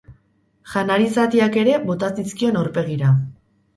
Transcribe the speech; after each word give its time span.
Janari 0.71 1.11
zatiak 1.17 1.59
ere 1.65 1.75
bota 1.91 2.11
zizkion 2.21 2.59
aurpegira. 2.63 3.13